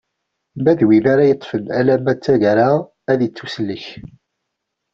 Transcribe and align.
Ma 0.61 0.71
d 0.77 0.79
win 0.87 1.05
ara 1.13 1.29
yeṭṭfen 1.29 1.65
alamma 1.79 2.13
d 2.15 2.19
taggara 2.25 2.69
ad 3.11 3.19
ittusellek. 3.27 3.85